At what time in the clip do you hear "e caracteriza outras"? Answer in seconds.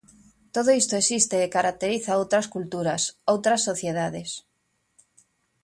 1.41-2.49